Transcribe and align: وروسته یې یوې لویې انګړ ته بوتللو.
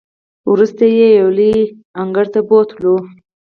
وروسته 0.51 0.83
یې 0.97 1.07
یوې 1.17 1.33
لویې 1.37 1.61
انګړ 2.01 2.25
ته 2.33 2.39
بوتللو. 2.47 2.95